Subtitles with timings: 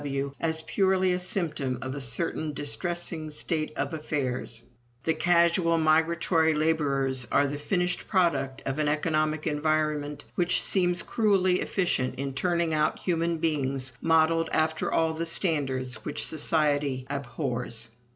[0.03, 0.33] W.W.
[0.39, 4.63] as purely a symptom of a certain distressing state of affairs.
[5.03, 11.61] The casual migratory laborers are the finished product of an economic environment which seems cruelly
[11.61, 17.89] efficient in turning out human beings modeled after all the standards which society abhors.